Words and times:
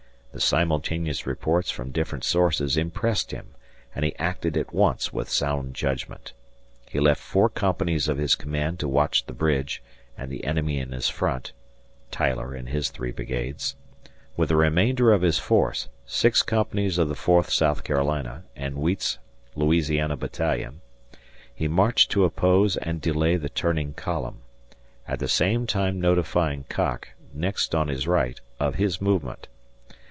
The 0.33 0.39
simultaneous 0.39 1.27
reports 1.27 1.69
from 1.69 1.91
different 1.91 2.23
sources 2.23 2.77
impressed 2.77 3.31
him, 3.31 3.47
and 3.93 4.05
he 4.05 4.15
acted 4.15 4.55
at 4.55 4.73
once 4.73 5.11
with 5.11 5.29
sound 5.29 5.73
judgment. 5.73 6.31
He 6.87 7.01
left 7.01 7.19
four 7.21 7.49
companies 7.49 8.07
of 8.07 8.17
his 8.17 8.33
command 8.35 8.79
to 8.79 8.87
watch 8.87 9.25
the 9.25 9.33
bridge 9.33 9.83
and 10.17 10.31
the 10.31 10.45
enemy 10.45 10.79
in 10.79 10.93
his 10.93 11.09
front 11.09 11.51
Tyler 12.11 12.53
and 12.53 12.69
his 12.69 12.89
three 12.91 13.11
brigades. 13.11 13.75
With 14.37 14.47
the 14.47 14.55
remainder 14.55 15.11
of 15.11 15.21
his 15.21 15.37
force 15.37 15.89
(six 16.05 16.43
companies 16.43 16.97
of 16.97 17.09
the 17.09 17.13
4th 17.13 17.47
S. 17.61 17.81
C. 17.85 18.43
and 18.55 18.75
Wheat's 18.77 19.19
La. 19.53 20.15
Battalion) 20.15 20.79
he 21.53 21.67
marched 21.67 22.09
to 22.11 22.23
oppose 22.23 22.77
and 22.77 23.01
delay 23.01 23.35
the 23.35 23.49
turning 23.49 23.93
column, 23.95 24.39
at 25.09 25.19
the 25.19 25.27
same 25.27 25.67
time 25.67 25.99
notifying 25.99 26.63
Cocke, 26.69 27.09
next 27.33 27.75
on 27.75 27.89
his 27.89 28.07
right, 28.07 28.39
of 28.61 28.75
his 28.75 29.01
movement. 29.01 29.49